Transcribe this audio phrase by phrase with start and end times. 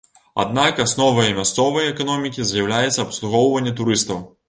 [0.43, 4.25] Аднак асновай мясцовай эканомікі з'яўляецца абслугоўванне турыстаў.